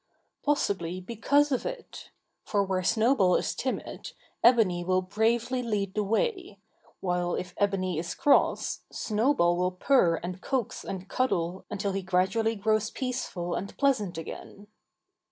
Possibly 0.43 0.99
because 0.99 1.51
of 1.51 1.63
it! 1.63 2.09
for 2.43 2.63
where 2.63 2.81
Snowball 2.81 3.35
is 3.35 3.53
timid, 3.53 4.13
Ebony 4.43 4.83
will 4.83 5.03
bravely 5.03 5.61
lead 5.61 5.93
the 5.93 6.03
way; 6.03 6.57
while 7.01 7.35
if 7.35 7.53
Ebony 7.57 7.99
is 7.99 8.15
cross, 8.15 8.79
Snowball 8.91 9.57
will 9.57 9.69
purr 9.69 10.15
and 10.23 10.41
coax 10.41 10.83
and 10.83 11.07
cuddle 11.07 11.67
until 11.69 11.91
he 11.91 12.01
gradually 12.01 12.55
grows 12.55 12.89
peaceful 12.89 13.53
and 13.53 13.77
pleasant 13.77 14.17
again. 14.17 14.65